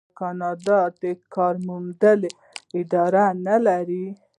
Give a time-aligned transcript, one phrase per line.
[0.05, 1.03] آیا کاناډا د
[1.33, 2.29] کار موندنې
[2.79, 4.05] ادارې نلري؟